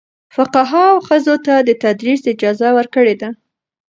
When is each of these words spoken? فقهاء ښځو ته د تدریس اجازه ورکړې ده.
فقهاء 0.35 0.93
ښځو 1.07 1.35
ته 1.45 1.55
د 1.67 1.69
تدریس 1.83 2.21
اجازه 2.33 2.67
ورکړې 2.77 3.15
ده. 3.21 3.29